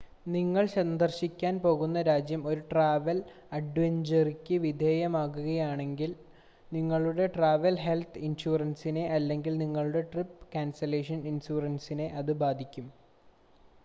നിങ്ങൾ 0.25 0.63
സന്ദർശിക്കാൻ 0.71 1.55
പോകുന്ന 1.59 1.97
രാജ്യം 2.07 2.41
ഒരു 2.47 2.61
ട്രാവൽ 2.71 3.17
അഡ്വൈസറിക്ക് 3.51 4.57
വിധേയമാകുകയാണെങ്കിൽ 4.65 6.13
നിങ്ങളുടെ 6.71 7.27
ട്രാവൽ 7.35 7.77
ഹെൽത്ത് 7.85 8.23
ഇൻഷുറൻസിനെ 8.29 9.05
അല്ലെങ്കിൽ 9.15 9.55
നിങ്ങളുടെ 9.63 10.03
ട്രിപ് 10.11 10.43
ക്യാൻസലേഷൻ 10.51 11.21
ഇൻഷുറൻസിനെ 11.31 12.09
അത് 12.19 12.33
ബാധിക്കും 12.43 12.87